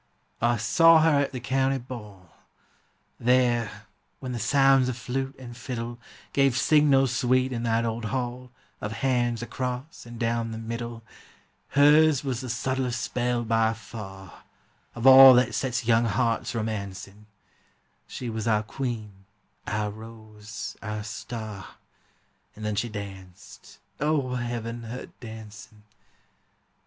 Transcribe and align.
I 0.41 0.57
saw 0.57 1.01
her 1.03 1.19
at 1.19 1.31
the 1.31 1.39
county 1.39 1.77
ball; 1.77 2.31
There, 3.19 3.83
when 4.19 4.31
the 4.31 4.39
sounds 4.39 4.89
of 4.89 4.97
flute 4.97 5.35
and 5.37 5.55
fiddle 5.55 5.99
Gave 6.33 6.57
signal 6.57 7.05
sweet 7.05 7.53
in 7.53 7.61
that 7.61 7.85
old 7.85 8.05
hall 8.05 8.49
Of 8.81 8.93
hands 9.05 9.43
across 9.43 10.07
and 10.07 10.19
down 10.19 10.49
the 10.49 10.57
middle, 10.57 11.03
Hers 11.77 12.23
was 12.23 12.41
the 12.41 12.49
subtlest 12.49 12.99
spell 12.99 13.43
by 13.43 13.73
far 13.73 14.41
Of 14.95 15.05
all 15.05 15.35
that 15.35 15.53
sets 15.53 15.85
young 15.85 16.05
hearts 16.05 16.55
romancing: 16.55 17.27
She 18.07 18.27
was 18.27 18.47
our 18.47 18.63
queen, 18.63 19.25
our 19.67 19.91
rose, 19.91 20.75
our 20.81 21.03
star; 21.03 21.75
And 22.55 22.65
then 22.65 22.73
she 22.73 22.89
danced, 22.89 23.77
O 23.99 24.33
Heaven! 24.33 24.81
her 24.81 25.11
dancing. 25.19 25.83